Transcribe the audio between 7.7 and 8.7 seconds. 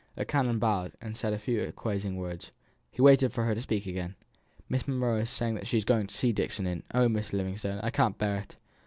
I can't bear it!"